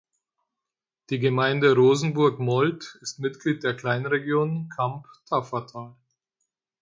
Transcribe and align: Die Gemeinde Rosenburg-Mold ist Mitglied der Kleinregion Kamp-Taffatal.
Die 1.11 1.19
Gemeinde 1.19 1.75
Rosenburg-Mold 1.75 2.97
ist 3.01 3.19
Mitglied 3.19 3.63
der 3.63 3.75
Kleinregion 3.75 4.67
Kamp-Taffatal. 4.75 5.95